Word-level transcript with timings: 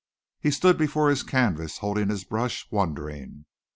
He 0.39 0.49
stood 0.49 0.79
before 0.79 1.11
his 1.11 1.21
canvas 1.21 1.77
holding 1.77 2.09
his 2.09 2.23
brush, 2.23 2.65
wondering. 2.71 3.45